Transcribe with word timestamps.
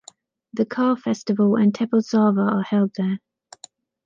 The 0.53 0.65
car 0.65 0.97
festival 0.97 1.57
and 1.57 1.71
'Teppotsava' 1.75 2.53
are 2.53 2.63
held 2.63 2.89
there. 2.97 3.19